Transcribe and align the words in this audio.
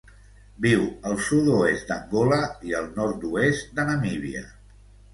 Viu 0.65 0.85
al 1.09 1.19
sud-oest 1.25 1.93
d'Angola 1.93 2.41
i 2.71 2.77
el 2.83 2.91
nord-oest 2.99 3.81
de 3.81 3.89
Namíbia. 3.95 4.47